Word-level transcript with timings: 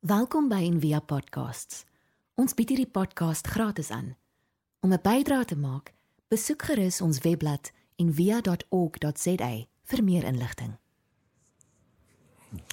Welkom 0.00 0.46
by 0.48 0.62
Envia 0.64 0.96
Podcasts. 1.04 1.82
Ons 2.40 2.54
bied 2.56 2.70
hierdie 2.72 2.88
podcast 2.88 3.44
gratis 3.52 3.90
aan. 3.92 4.14
Om 4.80 4.94
'n 4.96 5.00
bydrae 5.02 5.44
te 5.44 5.56
maak, 5.56 5.92
besoek 6.32 6.62
gerus 6.62 7.00
ons 7.04 7.18
webblad 7.20 7.68
en 8.00 8.08
via.org.za 8.08 9.50
vir 9.84 10.04
meer 10.04 10.24
inligting. 10.24 10.78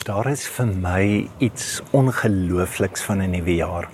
Daar 0.07 0.31
is 0.31 0.47
vir 0.47 0.67
my 0.67 1.27
iets 1.37 1.81
ongeloofliks 1.91 3.03
van 3.03 3.19
'n 3.19 3.29
nuwe 3.29 3.55
jaar. 3.55 3.91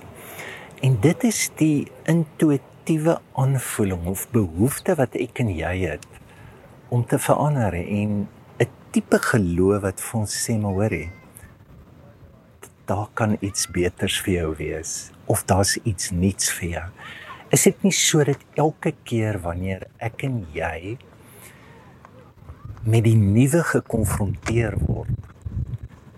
En 0.80 1.00
dit 1.00 1.24
is 1.24 1.50
die 1.56 1.90
intuïtiewe 2.04 3.20
aanvoeling 3.32 4.06
of 4.06 4.30
behoefte 4.30 4.94
wat 4.94 5.14
ek 5.14 5.38
en 5.38 5.48
jy 5.48 5.78
het 5.78 6.06
om 6.88 7.06
te 7.06 7.18
verander 7.18 7.74
en 7.74 8.28
'n 8.58 8.70
tipe 8.90 9.18
geloof 9.18 9.82
wat 9.82 10.00
vir 10.00 10.20
ons 10.20 10.46
sê 10.46 10.58
maar 10.60 10.72
hoorie 10.72 11.23
daar 12.86 13.08
kan 13.14 13.36
iets 13.40 13.66
beters 13.72 14.20
vir 14.24 14.34
jou 14.34 14.54
wees 14.58 15.10
of 15.26 15.44
daar's 15.48 15.76
iets 15.84 16.10
nuuts 16.12 16.50
vir 16.58 16.68
jou. 16.68 16.86
Is 17.54 17.64
dit 17.68 17.84
nie 17.86 17.92
so 17.94 18.24
dat 18.24 18.40
elke 18.60 18.92
keer 19.08 19.38
wanneer 19.44 19.86
ek 20.02 20.24
en 20.28 20.42
jy 20.52 20.96
met 22.84 23.04
die 23.06 23.16
nuwe 23.16 23.62
gekonfronteer 23.64 24.76
word, 24.84 25.12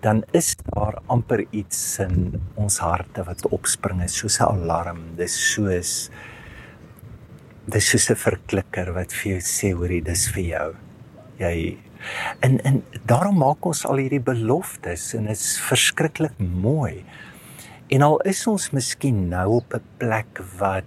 dan 0.03 0.23
is 0.35 0.53
daar 0.67 0.99
amper 1.07 1.45
iets 1.55 1.79
in 2.03 2.35
ons 2.59 2.79
harte 2.83 3.23
wat 3.27 3.45
opspring, 3.55 4.03
soos 4.09 4.39
'n 4.39 4.43
alarm. 4.43 5.15
Dis 5.15 5.35
soos 5.53 6.09
dis 7.67 7.89
soos 7.89 8.09
'n 8.09 8.15
verklikker 8.15 8.93
wat 8.93 9.11
vir 9.11 9.31
jou 9.31 9.41
sê 9.41 9.73
hoorie, 9.73 10.01
dis 10.01 10.27
vir 10.31 10.43
jou. 10.43 10.75
Jy 11.39 11.77
en 12.39 12.59
en 12.63 12.83
daarom 13.05 13.37
maak 13.37 13.65
ons 13.65 13.85
al 13.85 14.01
hierdie 14.03 14.23
beloftes 14.23 15.13
en 15.17 15.29
dit 15.29 15.37
is 15.37 15.57
verskriklik 15.59 16.37
mooi. 16.39 17.05
En 17.87 18.01
al 18.01 18.19
is 18.27 18.47
ons 18.47 18.71
miskien 18.75 19.27
nou 19.29 19.47
op 19.61 19.73
'n 19.73 19.83
plek 19.97 20.41
wat 20.59 20.85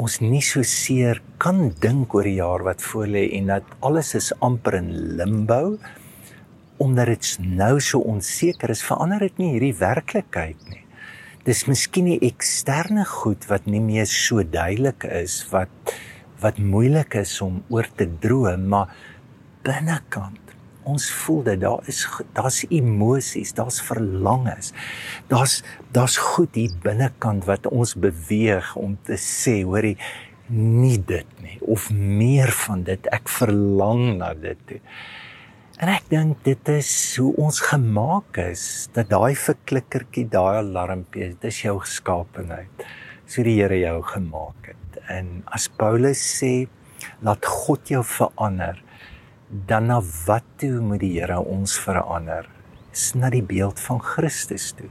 ons 0.00 0.20
nie 0.24 0.40
so 0.40 0.62
seer 0.64 1.20
kan 1.42 1.74
dink 1.84 2.14
oor 2.16 2.24
die 2.24 2.38
jaar 2.38 2.62
wat 2.64 2.82
voor 2.82 3.06
lê 3.06 3.26
en 3.36 3.50
dat 3.52 3.66
alles 3.84 4.14
is 4.14 4.32
amper 4.40 4.78
in 4.78 4.92
limbo 5.18 5.78
omdat 6.80 7.10
dit 7.12 7.26
nou 7.44 7.74
so 7.84 8.00
onseker 8.00 8.72
is 8.72 8.84
verander 8.86 9.20
dit 9.26 9.42
nie 9.42 9.50
hierdie 9.52 9.76
werklikheid 9.76 10.62
nie 10.72 10.84
dis 11.44 11.66
miskien 11.68 12.08
die 12.08 12.20
eksterne 12.30 13.04
goed 13.08 13.44
wat 13.50 13.68
nie 13.68 13.82
meer 13.84 14.08
so 14.08 14.44
duidelik 14.44 15.04
is 15.04 15.42
wat 15.52 15.94
wat 16.40 16.60
moeilik 16.72 17.18
is 17.20 17.34
om 17.44 17.60
oor 17.68 17.88
te 17.96 18.08
droom 18.24 18.68
maar 18.72 18.94
binnekant 19.66 20.50
ons 20.90 21.06
voel 21.22 21.42
dit 21.50 21.60
daar 21.60 21.88
is 21.90 22.02
daar's 22.36 22.62
emosies, 22.68 23.52
daar's 23.56 23.80
verlangens. 23.84 24.72
Daar's 25.28 25.60
daar's 25.94 26.16
goed 26.16 26.56
hier 26.58 26.74
binnekant 26.82 27.46
wat 27.48 27.68
ons 27.70 27.94
beweeg 27.94 28.74
om 28.78 28.96
te 29.06 29.18
sê, 29.20 29.60
hoorie, 29.66 29.96
nie 30.50 30.98
dit 31.06 31.26
nie 31.44 31.58
of 31.60 31.90
meer 31.94 32.50
van 32.66 32.84
dit. 32.86 33.10
Ek 33.14 33.28
verlang 33.30 34.16
na 34.18 34.32
dit 34.34 34.58
toe. 34.66 34.80
En 35.80 35.88
ek 35.88 36.10
dink 36.12 36.42
dit 36.44 36.72
is 36.74 36.90
hoe 37.16 37.30
ons 37.40 37.62
gemaak 37.70 38.36
is 38.42 38.64
dat 38.92 39.08
daai 39.12 39.32
verklikkertjie, 39.38 40.26
daai 40.28 40.60
alarmpie, 40.60 41.30
dit 41.32 41.46
is 41.48 41.62
jou 41.64 41.78
geskaapenheid. 41.80 42.84
So 43.30 43.46
die 43.46 43.56
Here 43.62 43.78
jou 43.78 44.00
gemaak 44.04 44.72
het. 44.74 45.00
En 45.08 45.40
as 45.48 45.70
Paulus 45.80 46.20
sê, 46.20 46.66
laat 47.24 47.46
God 47.48 47.88
jou 47.88 48.02
verander 48.04 48.82
dan 49.50 49.86
na 49.90 49.98
wat 50.26 50.46
toe 50.62 50.78
moet 50.80 51.02
die 51.02 51.16
Here 51.18 51.40
ons 51.42 51.74
verander? 51.82 52.46
Is 52.94 53.12
na 53.18 53.30
die 53.30 53.42
beeld 53.42 53.80
van 53.82 53.98
Christus 54.02 54.70
toe. 54.78 54.88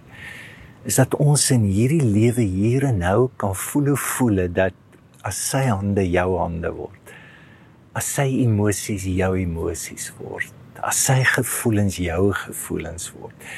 Is 0.88 1.00
dat 1.00 1.16
ons 1.20 1.50
in 1.56 1.66
hierdie 1.68 2.04
lewe 2.04 2.44
hier 2.44 2.90
en 2.92 3.00
nou 3.04 3.30
kan 3.40 3.56
voel 3.56 3.94
hoe 3.94 4.02
voel 4.04 4.46
dat 4.52 4.76
as 5.28 5.40
sy 5.52 5.66
hande 5.68 6.04
jou 6.08 6.38
hande 6.40 6.72
word. 6.76 7.16
As 7.96 8.08
sy 8.20 8.28
emosies 8.44 9.08
jou 9.08 9.34
emosies 9.40 10.12
word. 10.20 10.54
As 10.80 11.00
sy 11.10 11.20
gevoelens 11.28 12.00
jou 12.00 12.32
gevoelens 12.46 13.10
word. 13.16 13.50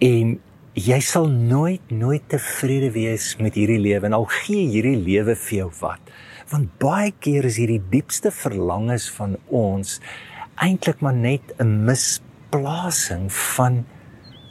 En 0.00 0.38
jy 0.78 1.00
sal 1.04 1.28
nooit 1.28 1.92
nooit 1.92 2.24
tevrede 2.30 2.92
wees 2.94 3.34
met 3.40 3.56
hierdie 3.58 3.80
lewe 3.80 4.08
en 4.08 4.16
al 4.20 4.28
gee 4.40 4.68
hierdie 4.70 4.96
lewe 5.00 5.34
vir 5.36 5.56
jou 5.64 5.70
wat 5.80 6.12
want 6.50 6.72
baie 6.82 7.12
keer 7.22 7.46
is 7.46 7.60
hierdie 7.60 7.82
diepste 7.92 8.32
verlangens 8.34 9.06
van 9.14 9.36
ons 9.46 9.98
eintlik 10.60 11.00
maar 11.00 11.14
net 11.14 11.54
'n 11.58 11.84
misplasing 11.86 13.30
van 13.32 13.84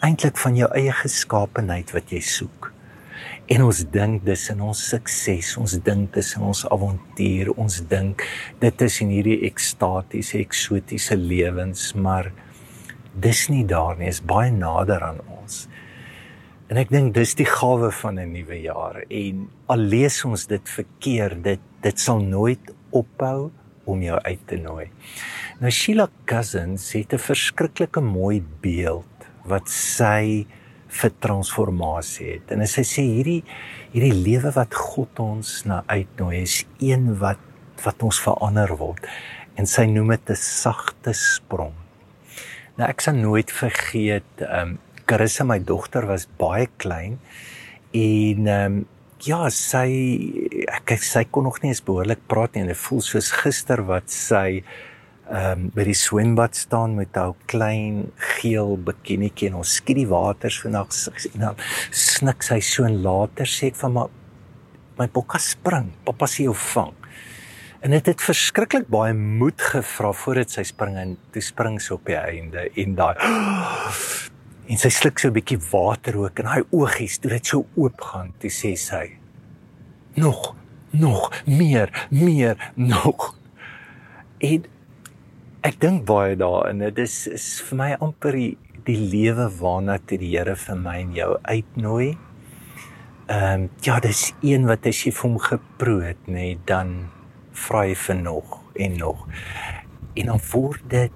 eintlik 0.01 0.37
van 0.37 0.55
jou 0.55 0.69
eie 0.73 0.91
geskaapenheid 0.91 1.91
wat 1.91 2.11
jy 2.11 2.21
soek. 2.23 2.71
En 3.49 3.63
ons 3.65 3.79
dink 3.91 4.25
dis 4.25 4.49
in 4.49 4.61
ons 4.61 4.81
sukses, 4.89 5.57
ons 5.57 5.73
dink 5.83 6.13
dis 6.13 6.35
in 6.37 6.41
ons 6.41 6.65
avontuur, 6.71 7.51
ons 7.57 7.79
dink 7.89 8.23
dit 8.61 8.81
is 8.81 8.99
in 9.01 9.09
hierdie 9.09 9.41
ekstatiese, 9.49 10.37
eksotiese 10.39 11.17
lewens, 11.17 11.93
maar 11.95 12.31
dis 13.19 13.47
nie 13.49 13.65
daar 13.65 13.97
nie, 13.97 14.07
is 14.07 14.21
baie 14.21 14.51
nader 14.51 15.03
aan. 15.03 15.19
En 16.69 16.77
ek 16.77 16.91
dink 16.93 17.15
dis 17.15 17.31
die 17.33 17.47
gawe 17.49 17.87
van 17.97 18.19
'n 18.21 18.29
nuwe 18.29 18.59
jaar 18.61 19.01
en 19.09 19.49
al 19.73 19.81
lees 19.89 20.21
ons 20.25 20.45
dit 20.45 20.69
verkeerd, 20.69 21.41
dit 21.43 21.61
dit 21.81 21.99
sal 21.99 22.19
nooit 22.21 22.61
ophou 22.91 23.49
om 23.85 24.01
jou 24.01 24.19
uit 24.21 24.43
te 24.45 24.57
nooi. 24.57 24.85
Nou 25.59 25.71
Sheila 25.71 26.09
Cousins 26.25 26.91
het 26.93 27.13
'n 27.13 27.17
verskriklike 27.17 28.01
mooi 28.01 28.43
beeld 28.61 29.25
wat 29.45 29.67
sy 29.69 30.45
vir 30.87 31.11
transformasie 31.19 32.33
het. 32.33 32.51
En 32.51 32.67
sy 32.67 32.81
sê 32.81 33.01
hierdie 33.01 33.43
hierdie 33.91 34.13
lewe 34.13 34.51
wat 34.51 34.73
God 34.73 35.19
ons 35.19 35.65
na 35.65 35.83
uitnooi 35.87 36.41
is 36.41 36.65
een 36.79 37.17
wat 37.17 37.39
wat 37.83 38.03
ons 38.03 38.21
verander 38.21 38.77
word 38.77 39.07
en 39.55 39.65
sy 39.65 39.85
noem 39.85 40.09
dit 40.09 40.29
'n 40.29 40.35
sagte 40.35 41.13
sprong. 41.13 41.73
Nou 42.77 42.89
ek 42.89 43.01
sal 43.01 43.15
nooit 43.15 43.51
vergeet 43.51 44.41
um 44.41 44.77
Carissa 45.09 45.45
my 45.47 45.57
dogter 45.65 46.05
was 46.05 46.27
baie 46.37 46.67
klein 46.77 47.17
en 47.97 48.47
ehm 48.47 48.79
um, 48.79 48.79
ja 49.25 49.49
sy 49.51 49.89
ek 50.69 50.93
sy 51.03 51.25
kon 51.27 51.43
nog 51.43 51.57
nie 51.59 51.73
eens 51.73 51.81
behoorlik 51.83 52.21
praat 52.31 52.53
nie. 52.55 52.61
En 52.63 52.69
dit 52.71 52.81
voel 52.85 53.01
soos 53.03 53.31
gister 53.41 53.81
wat 53.89 54.13
sy 54.13 54.61
ehm 55.29 55.65
um, 55.65 55.65
by 55.73 55.87
die 55.89 55.97
swembad 55.97 56.55
staan 56.57 56.95
met 56.99 57.17
haar 57.17 57.33
klein 57.49 58.05
geel 58.37 58.77
bikinietjie 58.77 59.49
en 59.49 59.59
ons 59.63 59.75
skiet 59.81 59.99
die 60.03 60.07
water 60.13 60.53
so 60.53 60.69
na 60.69 60.85
en 60.85 61.43
dan 61.47 61.59
snik 62.05 62.45
sy 62.45 62.61
so 62.61 62.85
en 62.85 63.01
later 63.03 63.49
sê 63.49 63.73
ek 63.73 63.81
van 63.81 63.97
maar 63.97 64.15
my 65.01 65.09
bokka 65.19 65.41
spring 65.41 65.91
pappa 66.05 66.29
sien 66.29 66.51
jou 66.51 66.57
vang. 66.73 66.95
En 67.81 67.93
dit 67.95 68.09
het 68.11 68.21
verskriklik 68.21 68.89
baie 68.91 69.13
moed 69.17 69.61
gevra 69.73 70.11
voordat 70.13 70.51
sy 70.51 70.65
spring 70.67 70.97
en 71.01 71.15
toe 71.33 71.41
spring 71.41 71.79
sy 71.81 71.95
op 71.95 72.09
die 72.09 72.19
einde 72.19 72.67
en 72.75 72.99
daai 72.99 73.15
en 74.69 74.77
sy 74.77 74.89
sluk 74.93 75.19
so 75.19 75.29
'n 75.29 75.33
bietjie 75.33 75.59
water 75.71 76.17
ook 76.17 76.39
en 76.39 76.45
haar 76.45 76.65
oogies 76.69 77.17
toe 77.17 77.31
dit 77.31 77.45
so 77.45 77.65
oop 77.75 78.01
gaan 78.01 78.33
toe 78.39 78.51
sê 78.53 78.75
sy 78.77 79.05
nog 80.15 80.55
nog 80.91 81.43
meer 81.45 82.07
meer 82.09 82.71
nog. 82.93 83.35
En 84.37 84.63
ek 85.61 85.79
dink 85.81 86.05
baie 86.05 86.35
daarin 86.39 86.79
dit 86.85 86.97
is 86.97 87.27
is 87.27 87.47
vir 87.67 87.77
my 87.77 87.91
amper 87.99 88.37
die, 88.37 88.57
die 88.87 88.97
lewe 88.97 89.49
waarna 89.59 89.97
toe 89.99 90.17
die 90.17 90.31
Here 90.37 90.55
vir 90.55 90.77
my 90.79 90.97
en 91.03 91.13
jou 91.13 91.31
uitnooi. 91.43 92.17
Ehm 93.29 93.53
um, 93.53 93.69
ja 93.85 93.99
dis 93.99 94.33
een 94.41 94.65
wat 94.65 94.85
as 94.89 95.03
jy 95.05 95.13
vir 95.13 95.29
hom 95.29 95.39
geproe 95.39 96.01
het 96.03 96.27
nê 96.27 96.33
nee, 96.33 96.59
dan 96.65 97.09
vra 97.53 97.83
hy 97.85 97.95
vir 97.95 98.15
nog 98.15 98.59
en 98.75 98.97
nog. 98.97 99.27
En 100.15 100.25
dan 100.33 100.41
word 100.51 100.89
dit 100.89 101.11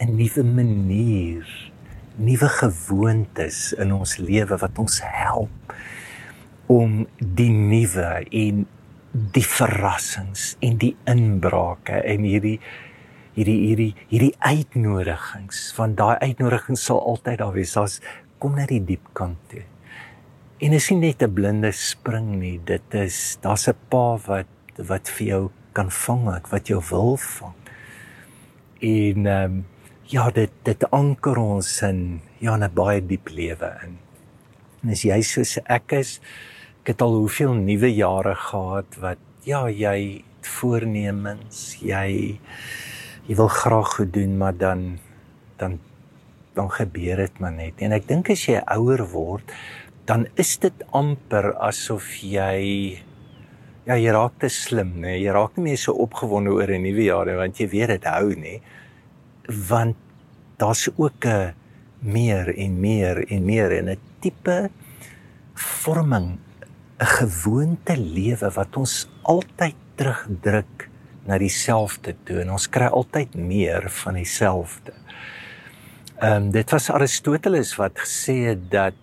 'n 0.00 0.16
nuwe 0.16 0.44
manier 0.44 1.67
nuwe 2.18 2.48
gewoontes 2.48 3.72
in 3.78 3.92
ons 3.94 4.16
lewe 4.18 4.58
wat 4.58 4.78
ons 4.78 5.00
help 5.02 5.74
om 6.66 7.06
die 7.18 7.50
nuwe 7.50 8.10
en 8.28 8.66
die 9.34 9.44
verrassings 9.46 10.56
en 10.60 10.76
die 10.82 10.94
inbrake 11.08 12.02
en 12.04 12.26
hierdie 12.28 12.58
hierdie 13.38 13.58
hierdie 13.62 13.92
hierdie 14.10 14.34
uitnodigings 14.42 15.68
van 15.76 15.94
daai 15.98 16.18
uitnodigings 16.18 16.84
sal 16.90 17.00
altyd 17.00 17.38
daar 17.40 17.54
wees 17.54 17.76
as 17.78 18.00
kom 18.42 18.58
net 18.58 18.70
die 18.72 18.82
diep 18.92 19.12
kant 19.18 19.38
toe. 19.50 19.64
En 20.58 20.74
is 20.74 20.90
nie 20.90 20.98
net 21.08 21.22
'n 21.22 21.34
blinde 21.34 21.72
spring 21.72 22.38
nie, 22.40 22.58
dit 22.58 22.94
is 22.94 23.38
daar's 23.42 23.68
'n 23.68 23.76
pa 23.88 24.18
wat 24.26 24.46
wat 24.76 25.08
vir 25.08 25.26
jou 25.26 25.50
kan 25.72 25.90
vang, 25.90 26.46
wat 26.50 26.68
jou 26.68 26.82
wil 26.90 27.16
vang. 27.16 27.54
En 28.80 29.26
ehm 29.26 29.44
um, 29.44 29.64
ja, 30.08 30.30
dit 30.32 30.52
dit 30.64 30.84
anker 30.94 31.36
ons 31.40 31.68
in 31.84 32.20
ja, 32.40 32.56
'n 32.56 32.70
baie 32.74 33.00
diep 33.00 33.28
lewe 33.28 33.70
in. 33.84 33.98
En 34.82 34.90
as 34.90 35.02
jy 35.04 35.20
soos 35.22 35.58
ek 35.66 35.92
is, 35.92 36.20
ek 36.80 36.94
het 36.94 37.02
al 37.02 37.12
hoeveel 37.12 37.54
nuwe 37.54 37.90
jare 37.92 38.34
gehad 38.34 38.96
wat 39.00 39.18
ja, 39.44 39.68
jy 39.68 40.24
voornemens, 40.42 41.76
jy 41.82 42.40
jy 43.28 43.34
wil 43.36 43.48
graag 43.48 43.96
goed 43.96 44.12
doen, 44.12 44.38
maar 44.38 44.56
dan 44.56 44.98
dan 45.58 45.78
dan 46.54 46.70
gebeur 46.70 47.16
dit 47.16 47.40
maar 47.40 47.52
net. 47.52 47.74
En 47.78 47.92
ek 47.92 48.08
dink 48.08 48.30
as 48.30 48.46
jy 48.48 48.62
ouer 48.66 49.04
word, 49.12 49.44
dan 50.06 50.26
is 50.36 50.56
dit 50.58 50.84
amper 50.90 51.54
asof 51.60 52.22
jy 52.22 53.02
ja, 53.86 53.94
jy 53.96 54.10
raak 54.12 54.38
te 54.40 54.48
slim, 54.48 55.00
nê? 55.00 55.18
Jy 55.20 55.32
raak 55.32 55.56
nie 55.56 55.64
meer 55.64 55.78
so 55.78 55.92
opgewonde 55.92 56.50
oor 56.50 56.70
'n 56.70 56.82
nuwe 56.82 57.04
jaar 57.04 57.26
nie, 57.26 57.36
want 57.36 57.60
jy 57.60 57.68
weet 57.68 57.88
dit 57.88 58.04
hou, 58.04 58.32
nê? 58.34 58.60
Want 59.48 59.96
daar's 60.56 60.88
ook 60.96 61.24
'n 61.24 61.54
meer 61.98 62.56
en 62.56 62.80
meer 62.80 63.28
en 63.28 63.44
meer 63.44 63.72
en 63.78 63.88
'n 63.90 64.00
tipe 64.20 64.70
vorming, 65.54 66.38
'n 66.98 67.04
gewoonte 67.04 67.96
lewe 67.96 68.50
wat 68.50 68.76
ons 68.76 69.08
altyd 69.22 69.74
terugdruk 69.94 70.88
na 71.24 71.38
dieselfde 71.38 72.14
toe 72.24 72.40
en 72.40 72.50
ons 72.50 72.68
kry 72.68 72.86
altyd 72.86 73.34
meer 73.34 73.90
van 73.90 74.14
dieselfde. 74.14 74.92
Ehm 76.18 76.32
um, 76.32 76.50
dit 76.50 76.70
was 76.70 76.90
Aristoteles 76.90 77.76
wat 77.76 77.98
gesê 77.98 78.34
het 78.50 78.70
dat 78.70 78.94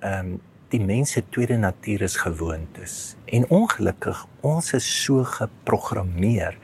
ehm 0.00 0.26
um, 0.26 0.40
die 0.74 0.80
mens 0.80 1.12
se 1.14 1.22
tweede 1.30 1.56
natuur 1.56 2.02
is 2.02 2.16
gewoontes. 2.16 3.14
En 3.24 3.46
ongelukkig, 3.48 4.26
ons 4.40 4.72
is 4.72 4.86
so 5.04 5.22
geprogrammeer. 5.24 6.56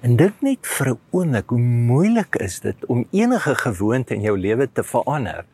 En 0.00 0.14
dink 0.14 0.42
net 0.46 0.62
vir 0.62 0.88
'n 0.90 0.98
oomblik 1.10 1.48
hoe 1.50 1.58
moeilik 1.58 2.36
is 2.36 2.60
dit 2.60 2.86
om 2.86 3.06
enige 3.10 3.54
gewoonte 3.54 4.14
in 4.14 4.20
jou 4.22 4.38
lewe 4.38 4.68
te 4.72 4.82
verander. 4.82 5.44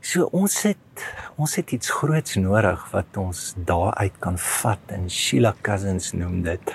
So 0.00 0.28
ons 0.32 0.62
het 0.62 1.02
ons 1.36 1.56
het 1.56 1.72
iets 1.72 1.90
groots 1.90 2.36
nodig 2.36 2.90
wat 2.92 3.16
ons 3.16 3.54
daaruit 3.56 4.14
kan 4.18 4.38
vat 4.38 4.78
en 4.86 5.10
Sheila 5.10 5.54
Cousins 5.62 6.12
noem 6.12 6.42
dit 6.42 6.74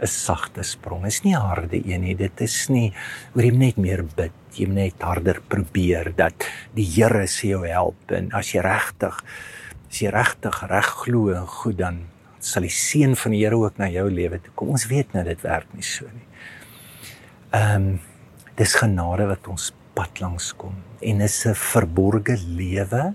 'n 0.00 0.06
sagte 0.06 0.62
sprong. 0.62 1.06
Is 1.06 1.22
nie 1.22 1.36
harde 1.36 1.80
een 1.86 2.00
nie. 2.00 2.16
Dit 2.16 2.40
is 2.40 2.68
nie 2.68 2.92
oor 3.36 3.44
jy 3.44 3.56
net 3.56 3.76
meer 3.76 4.04
bid 4.16 4.32
jy 4.52 4.66
net 4.66 5.02
harder 5.02 5.40
probeer 5.48 6.12
dat 6.16 6.46
die 6.74 6.86
Here 6.86 7.26
se 7.26 7.48
jou 7.48 7.66
help 7.66 8.10
en 8.10 8.32
as 8.32 8.52
jy 8.52 8.60
regtig 8.60 9.22
as 9.90 10.00
jy 10.00 10.10
regtig 10.10 10.62
reg 10.68 10.86
glo 11.04 11.30
en 11.34 11.46
goed 11.46 11.78
dan 11.78 12.13
sal 12.44 12.66
die 12.66 12.72
seën 12.72 13.14
van 13.16 13.34
die 13.34 13.42
Here 13.42 13.56
ook 13.56 13.78
na 13.80 13.88
jou 13.88 14.04
lewe 14.12 14.40
toe 14.42 14.52
kom. 14.54 14.74
Ons 14.76 14.86
weet 14.90 15.14
nou 15.16 15.24
dit 15.26 15.40
werk 15.46 15.70
nie 15.76 15.86
so 15.86 16.08
nie. 16.10 16.26
Ehm 17.54 17.94
um, 17.94 17.94
dis 18.54 18.70
genade 18.78 19.24
wat 19.26 19.48
ons 19.50 19.72
pad 19.98 20.20
langs 20.22 20.52
kom 20.54 20.76
en 21.02 21.20
is 21.20 21.46
'n 21.46 21.54
verborgde 21.54 22.36
lewe 22.38 23.14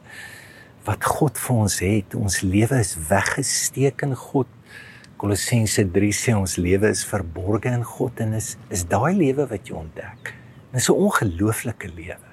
wat 0.84 1.04
God 1.06 1.38
vir 1.38 1.56
ons 1.56 1.80
het. 1.80 2.16
Ons 2.16 2.42
lewe 2.42 2.80
is 2.80 2.98
weggesteek 3.10 4.02
in 4.02 4.16
God. 4.16 4.48
Kolossense 5.18 5.84
3 5.84 6.12
sê 6.12 6.36
ons 6.36 6.58
lewe 6.58 6.90
is 6.90 7.06
verborge 7.06 7.72
in 7.72 7.84
God 7.84 8.20
en 8.20 8.34
is 8.34 8.58
is 8.70 8.84
daai 8.84 9.14
lewe 9.16 9.48
wat 9.48 9.68
jy 9.68 9.76
ontdek. 9.76 10.34
Dis 10.74 10.90
'n 10.90 10.94
ongelooflike 10.94 11.88
lewe. 11.96 12.30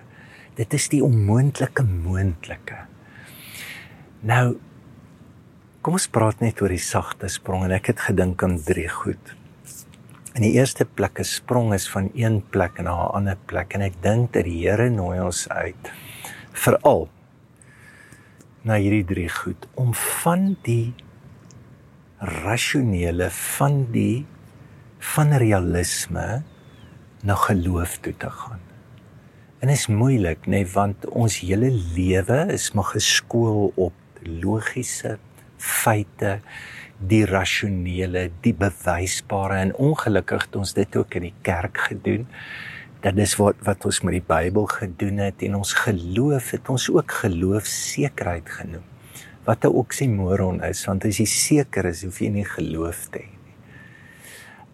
Dit 0.57 0.75
is 0.75 0.89
die 0.89 1.03
onmoontlike 1.05 1.83
moontlike. 1.83 2.79
Nou 4.21 4.57
kom 5.87 5.95
ons 5.95 6.09
praat 6.11 6.41
net 6.43 6.59
oor 6.65 6.73
die 6.75 6.83
sagte 6.83 7.29
sprong 7.31 7.61
en 7.63 7.73
ek 7.77 7.93
het 7.93 8.01
gedink 8.09 8.43
aan 8.43 8.57
drie 8.67 8.89
goed. 8.91 9.29
In 10.35 10.43
die 10.43 10.57
eerste 10.59 10.83
plek 10.83 11.21
'n 11.23 11.25
sprong 11.31 11.69
is 11.75 11.87
van 11.87 12.11
een 12.11 12.43
plek 12.51 12.83
na 12.83 12.91
'n 12.91 13.13
ander 13.19 13.39
plek 13.47 13.75
en 13.75 13.83
ek 13.83 14.03
dink 14.03 14.33
dat 14.33 14.45
die 14.45 14.67
Here 14.67 14.91
nooi 14.91 15.21
ons 15.21 15.47
uit 15.49 15.93
veral 16.53 17.09
na 18.65 18.75
hierdie 18.83 19.07
drie 19.07 19.29
goed 19.29 19.69
om 19.77 19.95
van 19.95 20.57
die 20.63 20.93
rasionele 22.19 23.31
van 23.31 23.87
die 23.93 24.27
van 24.99 25.39
realisme 25.39 26.43
na 27.23 27.35
geloof 27.35 27.99
toe 28.03 28.17
te 28.17 28.31
gaan. 28.31 28.61
En 29.61 29.69
is 29.69 29.87
moeilik, 29.87 30.47
nê, 30.47 30.51
nee, 30.51 30.67
want 30.67 31.07
ons 31.07 31.39
hele 31.39 31.71
lewe 31.71 32.53
is 32.53 32.73
maar 32.73 32.91
geskool 32.91 33.73
op 33.77 33.95
logiese 34.23 35.19
feite, 35.59 36.41
die 36.97 37.25
rasionele, 37.29 38.31
die 38.45 38.55
bewysbare 38.57 39.59
en 39.67 39.75
ongelukkig 39.75 40.47
het 40.47 40.57
ons 40.57 40.73
dit 40.77 40.97
ook 40.97 41.19
in 41.19 41.29
die 41.29 41.35
kerk 41.45 41.79
gedoen. 41.91 42.27
Dat 43.05 43.19
is 43.21 43.37
wat 43.37 43.61
wat 43.67 43.85
ons 43.85 44.01
met 44.07 44.17
die 44.17 44.25
Bybel 44.25 44.67
gedoen 44.71 45.21
het 45.27 45.43
en 45.45 45.59
ons 45.59 45.75
geloof 45.85 46.51
het 46.57 46.69
ons 46.73 46.89
ook 46.91 47.19
geloofsekerheid 47.21 48.49
genoem. 48.49 48.87
Wat 49.45 49.65
'n 49.65 49.77
oksimoron 49.83 50.63
is, 50.65 50.85
want 50.87 51.05
as 51.05 51.19
jy 51.19 51.27
seker 51.27 51.85
is, 51.85 52.03
hoef 52.03 52.19
jy 52.19 52.29
nie 52.29 52.45
geloof 52.45 53.09
te 53.11 53.19
hê 53.19 53.31
nie. 53.45 53.57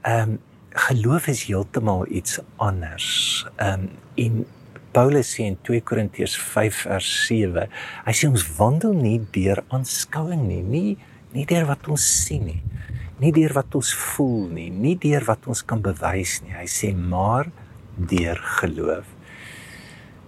Ehm 0.02 0.30
um, 0.30 0.38
geloof 0.70 1.26
is 1.26 1.44
heeltemal 1.44 2.06
iets 2.08 2.40
anders. 2.56 3.46
Ehm 3.56 3.80
um, 3.80 3.90
in 4.14 4.46
Paulus 4.92 5.30
sê 5.34 5.46
in 5.48 5.56
2 5.64 5.80
Korintiërs 5.88 6.36
5 6.36 6.82
vers 6.86 7.08
7, 7.28 7.64
hy 8.06 8.14
sê 8.16 8.28
ons 8.28 8.44
wandel 8.58 8.92
nie 8.98 9.18
deur 9.32 9.62
aanskouing 9.72 10.44
nie, 10.48 10.62
nie 10.62 10.90
nie 11.32 11.46
deur 11.48 11.66
wat 11.70 11.88
ons 11.92 12.04
sien 12.04 12.44
nie, 12.44 12.60
nie 13.22 13.32
deur 13.34 13.54
wat 13.56 13.74
ons 13.78 13.92
voel 13.96 14.50
nie, 14.52 14.68
nie 14.68 14.94
deur 15.00 15.24
wat 15.28 15.46
ons 15.48 15.62
kan 15.64 15.80
bewys 15.84 16.40
nie. 16.44 16.54
Hy 16.56 16.66
sê 16.68 16.92
maar 16.96 17.48
deur 17.96 18.40
geloof. 18.58 19.08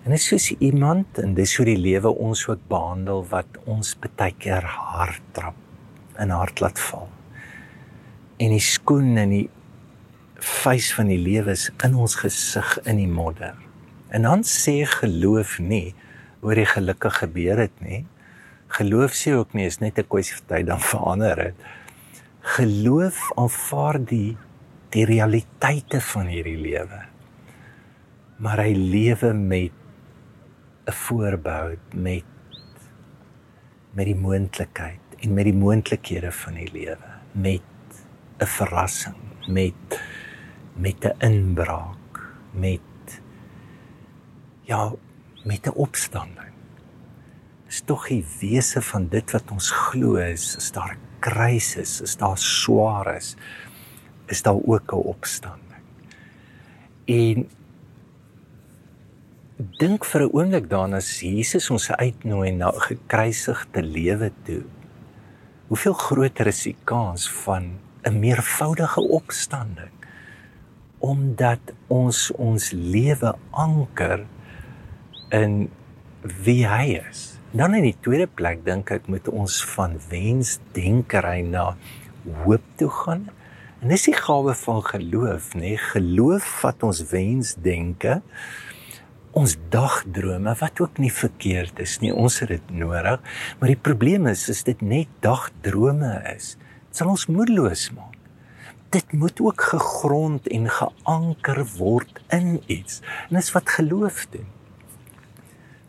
En 0.04 0.12
dit 0.12 0.20
is 0.20 0.28
soos 0.28 0.50
iemand 0.60 1.18
en 1.20 1.32
dis 1.36 1.54
hoe 1.56 1.66
die 1.68 1.80
lewe 1.80 2.12
ons 2.12 2.44
ook 2.48 2.64
behandel 2.68 3.24
wat 3.30 3.60
ons 3.70 3.94
baie 4.04 4.32
keer 4.36 4.64
hard 4.68 5.24
trap 5.36 5.56
en 6.20 6.32
hard 6.32 6.60
laat 6.60 6.80
val. 6.90 7.08
En 8.40 8.52
die 8.52 8.62
skoen 8.62 9.16
en 9.20 9.32
die 9.32 9.46
vuis 10.44 10.90
van 10.96 11.08
die 11.08 11.20
lewe 11.20 11.54
is 11.56 11.70
in 11.86 11.96
ons 11.96 12.18
gesig 12.20 12.76
in 12.84 13.00
die 13.00 13.08
modder. 13.08 13.63
En 14.14 14.22
dan 14.22 14.44
sê 14.46 14.84
geloof 14.86 15.56
nie 15.58 15.94
oor 16.44 16.54
die 16.54 16.68
gelukkige 16.70 17.24
gebeur 17.24 17.64
het 17.64 17.80
nie. 17.82 18.04
Geloof 18.76 19.16
sê 19.18 19.32
ook 19.34 19.56
nie 19.58 19.66
is 19.66 19.80
net 19.82 19.98
'n 19.98 20.06
kwessie 20.06 20.36
van 20.38 20.46
tyd 20.46 20.66
dan 20.66 20.80
verander 20.80 21.36
dit. 21.36 21.56
Geloof 22.56 23.18
aanvaar 23.34 23.98
die 24.04 24.36
die 24.94 25.04
realiteite 25.04 26.00
van 26.00 26.26
hierdie 26.30 26.58
lewe. 26.58 27.00
Maar 28.38 28.58
hy 28.58 28.74
lewe 28.74 29.32
met 29.34 29.72
'n 30.86 30.92
voorbou 30.92 31.76
met 31.94 32.24
met 33.94 34.06
die 34.06 34.16
moontlikheid 34.16 35.02
en 35.18 35.34
met 35.34 35.44
die 35.44 35.58
moontlikhede 35.58 36.32
van 36.32 36.54
die 36.54 36.70
lewe 36.72 37.10
met 37.32 37.62
'n 38.38 38.46
verrassing 38.46 39.22
met 39.48 40.00
met 40.76 41.04
'n 41.04 41.14
inbraak, 41.18 42.20
met 42.52 42.93
ja, 44.64 44.92
met 45.44 45.66
'n 45.66 45.76
opstanding. 45.76 46.52
Dis 47.66 47.80
tog 47.84 48.08
die 48.08 48.24
wese 48.40 48.82
van 48.82 49.08
dit 49.08 49.30
wat 49.30 49.50
ons 49.50 49.70
glo 49.70 50.14
is, 50.14 50.56
as 50.56 50.72
daar 50.72 50.96
'n 50.96 51.00
krisis, 51.20 52.02
as 52.02 52.16
daar 52.16 52.38
swaar 52.38 53.16
is, 53.16 53.36
is 54.26 54.42
daar 54.42 54.60
ook 54.64 54.92
'n 54.92 54.96
opstanding. 54.96 55.84
En 57.04 57.48
dink 59.56 60.04
vir 60.04 60.20
'n 60.22 60.32
oomblik 60.32 60.70
daaraan 60.70 60.94
as 60.94 61.20
Jesus 61.20 61.70
ons 61.70 61.90
uitnooi 61.90 62.50
na 62.50 62.68
'n 62.68 62.80
gekruisigde 62.80 63.82
lewe 63.82 64.32
toe. 64.42 64.62
Hoeveel 65.66 65.92
groter 65.94 66.46
is 66.46 66.62
die 66.62 66.76
kans 66.84 67.30
van 67.30 67.78
'n 68.02 68.18
meervoudige 68.18 69.00
opstanding? 69.00 69.94
omdat 71.04 71.74
ons 71.92 72.30
ons 72.40 72.70
lewe 72.72 73.34
anker 73.50 74.24
in 75.32 75.68
wie 76.44 76.64
hy 76.66 76.98
is. 76.98 77.34
Dan 77.54 77.76
in 77.78 77.86
die 77.86 77.96
tweede 78.02 78.26
plek 78.26 78.64
dink 78.66 78.90
ek 78.94 79.06
moet 79.12 79.28
ons 79.30 79.60
van 79.74 79.96
wensdenkery 80.10 81.40
na 81.46 81.74
hoop 82.44 82.64
toe 82.80 82.90
gaan. 82.90 83.28
En 83.82 83.92
dis 83.92 84.08
die 84.08 84.16
gawe 84.16 84.54
van 84.56 84.82
geloof, 84.88 85.52
nê? 85.54 85.74
Nee? 85.74 85.82
Geloof 85.92 86.48
vat 86.64 86.86
ons 86.86 87.04
wensdenke 87.12 88.20
ons 89.34 89.56
dagdrome 89.66 90.52
wat 90.60 90.78
ook 90.80 91.00
nie 91.02 91.10
verkeerd 91.10 91.80
is 91.82 91.98
nie. 92.02 92.12
Ons 92.14 92.38
het 92.44 92.52
dit 92.54 92.74
nodig, 92.78 93.18
maar 93.58 93.72
die 93.72 93.80
probleem 93.90 94.28
is 94.30 94.46
as 94.52 94.62
dit 94.66 94.82
net 94.82 95.10
dagdrome 95.26 96.20
is, 96.30 96.52
sal 96.94 97.10
ons 97.10 97.26
moedeloos 97.26 97.88
maak 97.96 98.14
dit 98.94 99.12
moet 99.12 99.40
ook 99.40 99.62
gegrond 99.74 100.46
en 100.48 100.68
geanker 100.70 101.64
word 101.76 102.20
in 102.30 102.60
iets. 102.66 103.00
En 103.28 103.40
dis 103.40 103.52
wat 103.52 103.70
geloof 103.78 104.26
doen. 104.30 104.46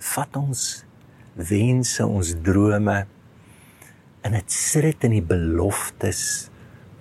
Vat 0.06 0.38
ons 0.38 0.64
wense, 1.36 2.06
ons 2.06 2.34
drome 2.46 2.98
en 4.26 4.36
dit 4.38 4.52
sit 4.52 4.86
dit 4.86 5.08
in 5.08 5.18
die 5.18 5.26
beloftes 5.26 6.22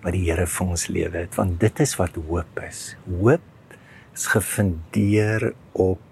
wat 0.04 0.12
die 0.16 0.26
Here 0.26 0.46
vir 0.50 0.72
ons 0.74 0.86
lewe 0.92 1.24
het, 1.24 1.36
want 1.38 1.56
dit 1.62 1.80
is 1.80 1.94
wat 1.96 2.16
hoop 2.28 2.60
is. 2.64 2.94
Hoop 3.08 3.76
is 4.14 4.26
gefundeer 4.30 5.52
op 5.72 6.02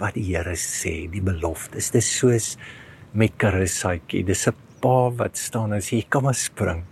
wat 0.00 0.16
die 0.16 0.24
Here 0.30 0.56
sê, 0.56 1.04
die 1.12 1.24
beloftes. 1.24 1.90
Dis 1.92 2.08
soos 2.20 2.54
met 3.12 3.36
Karissaatjie, 3.40 4.24
dis 4.24 4.46
'n 4.48 4.56
pa 4.80 5.10
wat 5.10 5.36
staan 5.36 5.72
en 5.72 5.80
sê 5.80 6.00
jy 6.00 6.06
kan 6.08 6.22
maar 6.24 6.34
spring. 6.34 6.84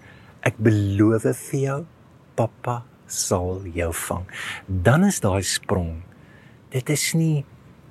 Ek 0.42 0.56
beloof 0.58 1.22
vir 1.22 1.60
jou 1.60 1.86
pappa 2.36 2.84
sal 3.06 3.64
jou 3.64 3.92
vang. 3.92 4.26
Dan 4.68 5.04
is 5.04 5.20
daai 5.20 5.42
sprong. 5.42 6.02
Dit 6.70 6.90
is 6.90 7.14
nie 7.14 7.44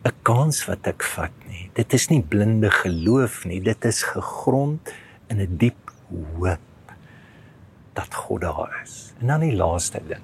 'n 0.05 0.13
kans 0.23 0.65
wat 0.67 0.87
ek 0.87 1.03
vat 1.03 1.33
nie. 1.49 1.69
Dit 1.73 1.93
is 1.93 2.09
nie 2.09 2.21
blinde 2.21 2.69
geloof 2.71 3.45
nie, 3.45 3.61
dit 3.61 3.85
is 3.85 4.03
gegrond 4.03 4.93
in 5.29 5.41
'n 5.41 5.57
diep 5.57 5.91
hoop 6.09 6.59
dat 7.93 8.13
God 8.13 8.41
daar 8.41 8.81
is. 8.83 9.13
En 9.19 9.27
dan 9.27 9.39
die 9.39 9.55
laaste 9.55 10.01
ding. 10.07 10.23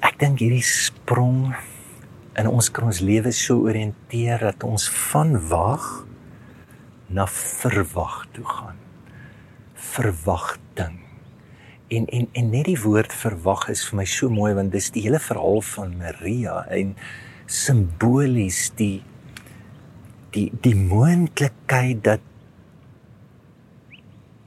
Ek 0.00 0.18
dink 0.18 0.38
hierdie 0.38 0.62
sprong 0.62 1.54
in 2.38 2.46
ons 2.46 2.70
kan 2.70 2.86
ons 2.86 3.00
lewe 3.02 3.32
so 3.34 3.66
orienteer 3.66 4.38
dat 4.38 4.62
ons 4.62 4.88
van 5.10 5.34
wag 5.50 6.06
na 7.10 7.26
verwag 7.26 8.26
toe 8.32 8.44
gaan. 8.44 8.78
Verwagting. 9.74 11.00
En 11.88 12.06
en 12.06 12.28
en 12.32 12.50
net 12.50 12.68
die 12.68 12.78
woord 12.78 13.12
verwag 13.12 13.68
is 13.72 13.82
vir 13.88 13.96
my 13.96 14.04
so 14.04 14.30
mooi 14.30 14.52
want 14.54 14.72
dis 14.72 14.90
die 14.94 15.02
hele 15.02 15.18
verhaal 15.18 15.62
van 15.74 15.96
Maria 15.98 16.60
en 16.68 16.94
simbolies 17.48 18.68
die 18.78 19.02
die 20.36 20.48
die 20.64 20.76
moontlikheid 20.76 22.02
dat 22.04 22.24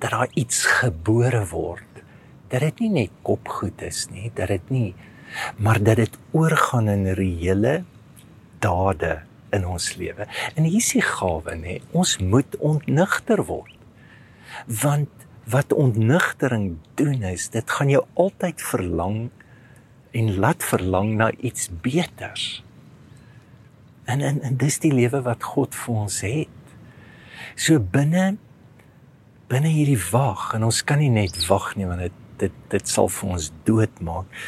dat 0.02 0.12
daar 0.12 0.32
iets 0.34 0.66
gebore 0.82 1.44
word 1.50 2.04
dat 2.50 2.62
dit 2.66 2.86
nie 2.86 2.92
net 3.02 3.18
kopgoed 3.26 3.82
is 3.86 4.08
nie 4.14 4.30
dat 4.38 4.54
dit 4.54 4.70
nie 4.74 4.92
maar 5.58 5.82
dat 5.84 6.02
dit 6.02 6.18
oorgaan 6.38 6.90
in 6.90 7.06
reële 7.18 7.82
dade 8.60 9.22
in 9.52 9.68
ons 9.68 9.96
lewe. 10.00 10.28
En 10.56 10.64
hier 10.64 10.80
is 10.80 10.94
die 10.96 11.04
gawe 11.06 11.56
nê. 11.60 11.80
Ons 11.92 12.18
moet 12.24 12.58
ontnigter 12.64 13.44
word. 13.50 13.76
Want 14.82 15.28
wat 15.52 15.74
ontnigtering 15.74 16.76
doen 17.00 17.24
is 17.32 17.50
dit 17.52 17.76
gaan 17.76 17.90
jou 17.92 18.04
altyd 18.20 18.62
verlang 18.62 19.18
en 20.16 20.36
laat 20.44 20.64
verlang 20.64 21.16
na 21.20 21.32
iets 21.40 21.70
beters 21.84 22.62
en 24.12 24.24
en, 24.30 24.42
en 24.48 24.58
dis 24.62 24.80
die 24.84 24.94
lewe 24.94 25.24
wat 25.28 25.44
God 25.54 25.78
vir 25.84 26.02
ons 26.06 26.22
het 26.28 26.76
so 27.56 27.80
binne 27.98 28.26
binne 29.52 29.72
hierdie 29.72 30.00
wag 30.12 30.52
en 30.58 30.68
ons 30.70 30.84
kan 30.88 31.02
nie 31.04 31.12
net 31.14 31.38
wag 31.50 31.74
nie 31.80 31.90
want 31.90 32.06
dit 32.08 32.20
dit 32.42 32.62
dit 32.74 32.94
sal 32.96 33.12
vir 33.12 33.36
ons 33.38 33.52
doodmaak 33.68 34.44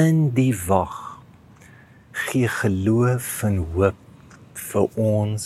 in 0.00 0.28
die 0.36 0.52
wag 0.66 0.96
gee 2.28 2.50
geloof 2.50 3.30
en 3.48 3.62
hoop 3.74 4.04
vir 4.68 4.98
ons 5.00 5.44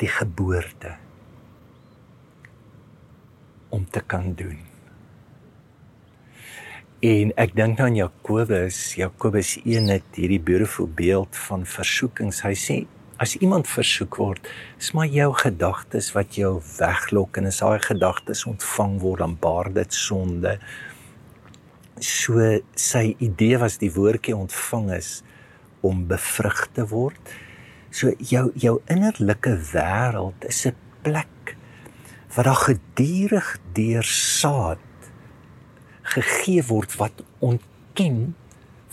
die 0.00 0.10
geboorte 0.10 0.94
om 3.74 3.84
te 3.90 4.00
kan 4.00 4.34
doen. 4.34 4.73
En 7.04 7.34
ek 7.36 7.50
dink 7.52 7.82
aan 7.84 7.98
Jakobus, 7.98 8.94
Jakobus 8.96 9.58
1 9.60 9.90
het 9.92 10.16
hierdie 10.16 10.40
beautiful 10.40 10.86
beeld 10.88 11.36
van 11.36 11.66
versoekings. 11.68 12.38
Hy 12.46 12.52
sê 12.56 12.76
as 13.20 13.34
iemand 13.44 13.68
versoek 13.68 14.16
word, 14.16 14.48
is 14.80 14.88
maar 14.96 15.10
jou 15.12 15.26
gedagtes 15.36 16.08
wat 16.14 16.38
jou 16.40 16.54
weglok 16.78 17.36
en 17.36 17.50
as 17.50 17.60
daai 17.60 17.84
gedagtes 17.84 18.46
ontvang 18.48 18.94
word 19.02 19.20
dan 19.20 19.34
baar 19.42 19.68
dit 19.76 19.98
sonde. 19.98 20.54
So 22.00 22.40
sy 22.72 23.04
idee 23.26 23.60
was 23.60 23.76
die 23.82 23.92
woordjie 23.92 24.38
ontvang 24.38 24.94
is 24.96 25.10
om 25.84 26.06
bevrug 26.08 26.64
te 26.72 26.88
word. 26.88 27.36
So 27.92 28.16
jou 28.16 28.46
jou 28.56 28.78
innerlike 28.88 29.58
wêreld 29.74 30.48
is 30.48 30.64
'n 30.64 30.72
plek 31.04 31.56
waar 32.32 32.48
daar 32.48 32.64
gedurig 32.64 33.58
deur 33.76 34.08
saad 34.08 34.80
gegee 36.14 36.62
word 36.70 36.96
wat 37.00 37.22
ontken 37.40 38.34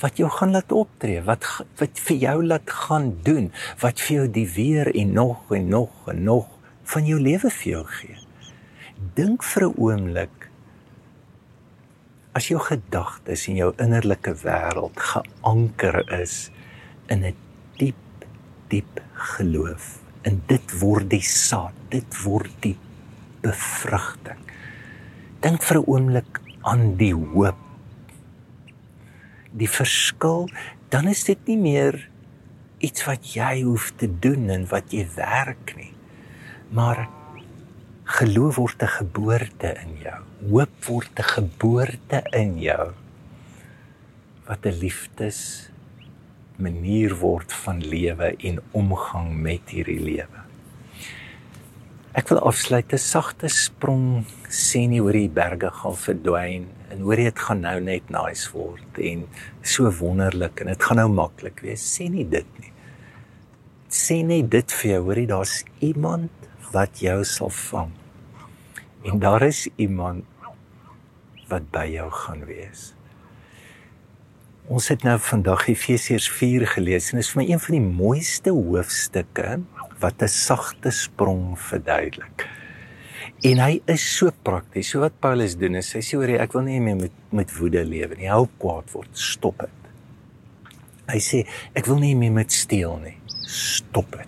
wat 0.02 0.18
jou 0.18 0.30
gaan 0.34 0.56
laat 0.56 0.72
optree, 0.74 1.22
wat 1.22 1.46
wat 1.78 2.00
vir 2.08 2.18
jou 2.18 2.38
laat 2.46 2.74
gaan 2.86 3.12
doen, 3.26 3.52
wat 3.84 4.02
vir 4.02 4.16
jou 4.16 4.28
die 4.40 4.48
weer 4.56 4.90
en 4.98 5.14
nog 5.14 5.52
en 5.54 5.70
nog 5.70 6.10
en 6.10 6.24
nog 6.26 6.48
van 6.94 7.06
jou 7.06 7.20
lewe 7.22 7.52
vir 7.54 7.72
jou 7.72 7.84
gee. 8.00 8.18
Dink 9.16 9.44
vir 9.44 9.68
'n 9.68 9.78
oomblik 9.78 10.50
as 12.34 12.48
jou 12.48 12.60
gedagtes 12.60 13.48
en 13.48 13.56
jou 13.56 13.74
innerlike 13.78 14.34
wêreld 14.44 14.98
geanker 14.98 16.22
is 16.22 16.52
in 17.10 17.24
'n 17.26 17.36
diep 17.78 18.26
diep 18.70 19.02
geloof 19.14 20.00
en 20.24 20.42
dit 20.48 20.80
word 20.80 21.10
die 21.10 21.24
saad, 21.24 21.74
dit 21.90 22.24
word 22.24 22.52
die 22.62 22.78
bevrugting. 23.42 24.40
Dink 25.42 25.64
vir 25.64 25.78
'n 25.78 25.88
oomblik 25.88 26.41
aan 26.62 26.96
die 26.98 27.14
hoop 27.14 27.58
die 29.52 29.70
verskil, 29.70 30.48
dan 30.92 31.10
is 31.12 31.26
dit 31.28 31.40
nie 31.52 31.58
meer 31.60 31.98
iets 32.82 33.04
wat 33.06 33.34
jy 33.36 33.64
hoef 33.66 33.92
te 34.00 34.08
doen 34.08 34.50
en 34.54 34.64
wat 34.72 34.94
jy 34.96 35.04
werk 35.16 35.74
nie. 35.78 35.92
Maar 36.72 37.08
geloof 38.18 38.56
word 38.56 38.84
'n 38.84 38.96
geboorte 38.98 39.76
in 39.84 39.94
jou. 40.04 40.22
Hoop 40.50 40.86
word 40.88 41.20
'n 41.20 41.30
geboorte 41.36 42.24
in 42.32 42.60
jou 42.60 42.94
wat 44.48 44.66
'n 44.66 44.80
liefdes 44.80 45.70
manier 46.58 47.16
word 47.16 47.54
van 47.54 47.80
lewe 47.80 48.36
en 48.38 48.60
omgang 48.72 49.34
met 49.42 49.70
hierdie 49.70 50.00
lewe. 50.00 50.41
Ek 52.12 52.28
wil 52.28 52.42
afsluit 52.44 52.92
'n 52.92 53.00
sagte 53.00 53.48
sprong 53.48 54.26
nie 54.92 55.00
oor 55.00 55.16
die 55.16 55.30
berge 55.32 55.70
gaan 55.72 55.96
verdwyn 55.96 56.66
en 56.92 57.04
hoor 57.08 57.16
jy 57.16 57.24
dit 57.24 57.40
gaan 57.40 57.62
nou 57.64 57.80
net 57.80 58.10
nice 58.12 58.52
word 58.52 59.00
en 59.00 59.22
so 59.64 59.88
wonderlik 59.88 60.60
en 60.60 60.68
dit 60.68 60.84
gaan 60.84 61.00
nou 61.00 61.08
maklik 61.08 61.62
wees 61.64 61.80
sê 61.80 62.10
nie 62.12 62.28
dit 62.28 62.60
nie. 62.60 62.74
Sê 63.88 64.26
net 64.28 64.52
dit 64.52 64.72
vir 64.72 64.92
jou 64.92 65.02
hoorie 65.06 65.28
daar's 65.28 65.64
iemand 65.80 66.32
wat 66.74 67.00
jou 67.00 67.24
sal 67.24 67.50
vang 67.50 67.96
en 69.08 69.20
daar 69.20 69.48
is 69.48 69.70
iemand 69.78 70.26
wat 71.48 71.72
by 71.72 71.86
jou 71.96 72.10
gaan 72.12 72.44
wees. 72.46 72.94
Ons 74.68 74.90
het 74.90 75.04
nou 75.04 75.16
vandag 75.20 75.70
Efesiërs 75.70 76.28
4 76.28 76.68
gelees 76.76 77.14
en 77.14 77.20
dit 77.20 77.26
is 77.26 77.32
vir 77.32 77.42
my 77.42 77.48
een 77.52 77.60
van 77.60 77.80
die 77.80 77.88
mooiste 78.04 78.52
hoofstukke 78.52 79.62
wat 80.02 80.22
'n 80.22 80.28
sagte 80.28 80.92
sprong 80.92 81.60
verduidelik. 81.60 82.48
En 83.42 83.58
hy 83.58 83.82
is 83.86 84.04
so 84.18 84.30
prakties. 84.44 84.90
So 84.90 85.00
wat 85.00 85.20
Paulus 85.20 85.56
doen 85.58 85.76
is 85.76 85.94
hy 85.94 86.02
sê 86.06 86.18
hoor 86.18 86.30
jy 86.30 86.38
ek 86.38 86.54
wil 86.54 86.66
nie 86.68 86.80
meer 86.80 86.96
met 86.96 87.12
met 87.32 87.54
woede 87.58 87.84
lewe 87.86 88.16
nie. 88.16 88.30
Hou 88.30 88.48
kwaad 88.60 88.92
word. 88.92 89.10
Stop 89.18 89.60
dit. 89.60 89.70
Hy 91.10 91.20
sê 91.20 91.48
ek 91.74 91.88
wil 91.90 92.00
nie 92.00 92.16
meer 92.16 92.32
met 92.32 92.52
steel 92.52 93.00
nie. 93.02 93.18
Stop 93.48 94.12
dit. 94.12 94.28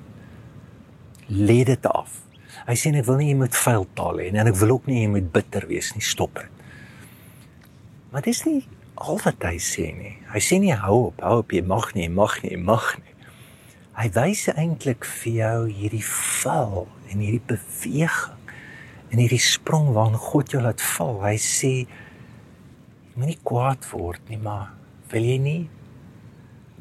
Lê 1.30 1.64
dit 1.64 1.86
af. 1.86 2.22
Hy 2.66 2.74
sê 2.74 2.94
ek 2.96 3.06
wil 3.06 3.18
nie 3.22 3.36
met 3.36 3.56
vuil 3.56 3.88
taal 3.94 4.18
hê 4.18 4.32
en 4.32 4.48
ek 4.48 4.56
wil 4.56 4.78
ook 4.78 4.88
nie 4.88 5.08
met 5.08 5.32
bitter 5.32 5.68
wees 5.68 5.94
nie. 5.94 6.02
Stop 6.02 6.36
dit. 6.36 6.50
Maar 8.12 8.22
dis 8.22 8.44
nie 8.46 8.64
al 8.96 9.20
wat 9.24 9.46
hy 9.46 9.58
sê 9.62 9.90
nie. 9.96 10.14
Hy 10.34 10.42
sê 10.44 10.60
nie 10.62 10.74
hou 10.74 11.10
op, 11.10 11.22
hou 11.26 11.42
op, 11.42 11.54
jy 11.54 11.64
mag 11.66 11.92
nie, 11.96 12.08
jy 12.08 12.14
mag 12.14 12.38
nie, 12.44 12.54
jy 12.54 12.62
mag 12.62 12.90
nie. 13.02 13.13
Hy 13.94 14.08
wys 14.16 14.48
eintlik 14.50 15.06
vir 15.06 15.34
jou 15.38 15.58
hierdie 15.70 16.06
val 16.08 16.88
en 17.12 17.20
hierdie 17.22 17.44
beweging 17.46 18.40
en 19.14 19.20
hierdie 19.22 19.42
sprong 19.42 19.92
waarin 19.94 20.18
God 20.18 20.56
jou 20.56 20.62
laat 20.64 20.82
val. 20.82 21.20
Hy 21.22 21.36
sê 21.38 21.74
moenie 23.14 23.38
kwaad 23.46 23.86
word 23.92 24.32
nie, 24.32 24.40
maar 24.42 24.72
wil 25.14 25.28
jy 25.30 25.38
nie 25.38 25.60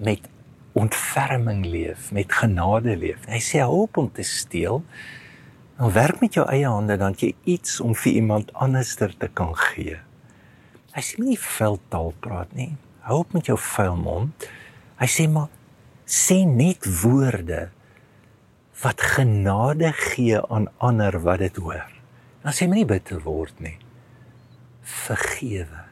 met 0.00 0.24
ontferming 0.72 1.66
leef, 1.68 2.08
met 2.16 2.32
genade 2.32 2.96
leef. 2.96 3.28
Hy 3.28 3.42
sê 3.44 3.60
hoop 3.60 4.00
om 4.00 4.08
te 4.16 4.24
steel. 4.24 4.80
Dan 5.76 5.92
werk 5.92 6.24
met 6.24 6.40
jou 6.40 6.46
eie 6.48 6.68
hande 6.68 6.96
dan 6.96 7.12
jy 7.20 7.34
iets 7.44 7.76
om 7.84 7.92
vir 7.92 8.22
iemand 8.22 8.56
anderster 8.56 9.12
te 9.12 9.28
kan 9.28 9.52
gee. 9.68 10.00
Hy 10.96 11.04
sê 11.04 11.20
moenie 11.20 11.40
veldtaal 11.40 12.14
praat 12.24 12.56
nie. 12.56 12.72
Hou 13.04 13.20
op 13.20 13.36
met 13.36 13.52
jou 13.52 13.58
vuil 13.60 14.00
mond. 14.00 14.48
Hy 14.96 15.08
sê 15.12 15.28
maar 15.28 15.52
sê 16.06 16.44
net 16.46 16.84
woorde 17.02 17.70
wat 18.82 19.00
genade 19.00 19.92
gee 19.92 20.40
aan 20.50 20.68
ander 20.78 21.20
wat 21.22 21.38
dit 21.38 21.56
hoor. 21.56 21.86
Dan 22.42 22.52
sê 22.52 22.66
moenie 22.66 22.88
bitter 22.88 23.22
word 23.22 23.54
nie. 23.62 23.78
Vergewe. 24.82 25.86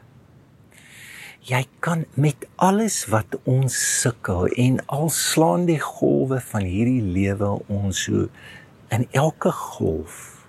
Jy 1.47 1.63
kan 1.81 2.03
met 2.13 2.45
alles 2.61 3.05
wat 3.09 3.33
ons 3.49 3.73
sukkel 4.01 4.51
en 4.61 4.77
al 4.93 5.09
slaan 5.09 5.65
die 5.65 5.79
golwe 5.81 6.37
van 6.51 6.67
hierdie 6.67 7.01
lewe 7.01 7.55
ons 7.71 8.03
so 8.05 8.27
in 8.93 9.07
elke 9.17 9.49
golf 9.55 10.45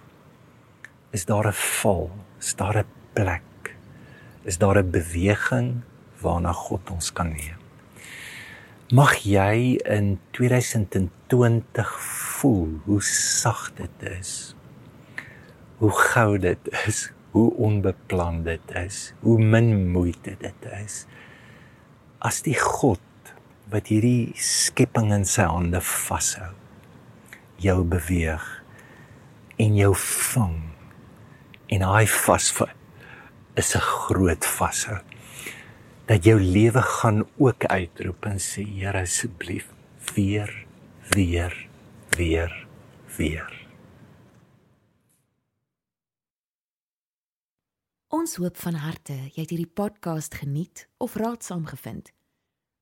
is 1.16 1.24
daar 1.24 1.46
'n 1.48 1.56
val, 1.80 2.10
is 2.40 2.54
daar 2.54 2.76
'n 2.78 2.88
plek, 3.14 3.76
is 4.44 4.58
daar 4.58 4.78
'n 4.82 4.90
beweging 4.90 5.82
waarna 6.20 6.52
God 6.52 6.90
ons 6.90 7.12
kan 7.12 7.28
neem. 7.32 7.61
Mag 8.92 9.22
jy 9.24 9.78
in 9.88 10.18
2020 10.36 11.92
voel 12.36 12.74
hoe 12.84 12.98
sag 13.00 13.70
dit 13.78 14.02
is. 14.04 14.32
Hoe 15.80 15.92
gou 15.96 16.36
dit 16.36 16.68
is, 16.84 17.06
hoe 17.32 17.46
onbeplan 17.56 18.42
dit 18.44 18.74
is, 18.76 19.14
hoe 19.24 19.38
min 19.40 19.88
moeite 19.94 20.34
dit 20.42 20.66
is. 20.76 21.06
As 22.20 22.42
die 22.44 22.58
God 22.60 23.32
wat 23.72 23.88
hierdie 23.88 24.36
skepping 24.36 25.08
in 25.16 25.24
sy 25.24 25.48
hande 25.48 25.80
vashou. 25.80 26.50
Jou 27.64 27.78
beweeg 27.88 28.44
en 29.56 29.80
jou 29.80 29.94
vang. 30.04 30.58
En 31.72 31.88
hy 31.94 32.04
vasvat 32.04 32.76
is 33.56 33.72
'n 33.72 33.80
groot 33.80 34.44
vashou. 34.44 35.00
Dat 36.12 36.24
jou 36.24 36.40
lewe 36.40 36.82
gaan 36.82 37.28
ook 37.36 37.64
uitroep 37.64 38.24
en 38.24 38.40
sê 38.40 38.62
Here 38.68 39.00
asseblief 39.00 39.70
weer 40.14 40.66
weer 41.08 41.68
weer 42.16 42.66
weer. 43.16 43.68
Ons 48.08 48.36
hoop 48.36 48.60
van 48.60 48.74
harte 48.74 49.16
jy 49.16 49.40
het 49.40 49.54
hierdie 49.56 49.72
podcast 49.80 50.36
geniet 50.36 50.84
of 51.00 51.16
raadsaam 51.16 51.64
gevind. 51.72 52.12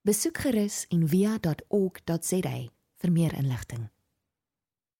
Besoek 0.03 0.43
gerus 0.43 0.83
en 0.91 1.07
via.ok.za 1.09 2.57
vir 2.99 3.13
meer 3.15 3.39
inligting. 3.39 3.87